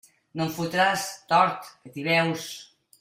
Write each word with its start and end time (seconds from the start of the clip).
No 0.39 0.43
em 0.45 0.53
fotràs, 0.55 1.03
tort, 1.33 1.69
que 1.83 1.93
t'hi 1.99 2.07
veus. 2.09 2.49